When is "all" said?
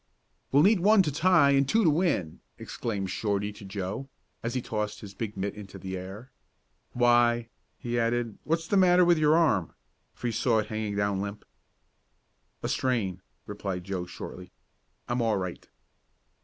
15.21-15.37